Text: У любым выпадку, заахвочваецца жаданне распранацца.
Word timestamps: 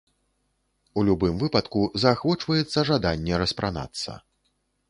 У 1.01 1.03
любым 1.09 1.35
выпадку, 1.43 1.83
заахвочваецца 2.05 2.87
жаданне 2.91 3.33
распранацца. 3.45 4.21